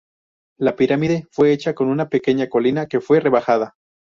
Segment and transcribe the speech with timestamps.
[0.57, 3.75] La pirámide fue hecha con una pequeña colina que fue rebajada.